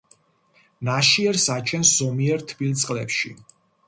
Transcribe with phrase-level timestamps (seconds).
[0.87, 3.31] ნაშიერს აჩენს ზომიერ თბილ წყლებში.